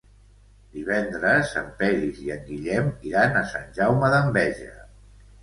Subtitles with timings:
[0.77, 4.73] Divendres en Peris i en Guillem iran a Sant Jaume d'Enveja.